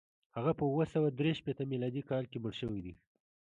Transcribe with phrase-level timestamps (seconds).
[0.35, 2.93] هغه په اووه سوه درې شپېته میلادي کال کې مړ شوی دی.